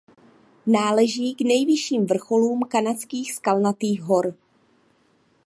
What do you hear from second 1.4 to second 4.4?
nejvyšším vrcholům Kanadských Skalnatých hor.